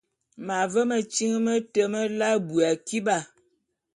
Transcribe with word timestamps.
M’ave 0.45 0.81
metyiñ 0.89 1.33
mete 1.45 1.81
melae 1.91 2.33
abui 2.37 2.63
akiba. 2.71 3.17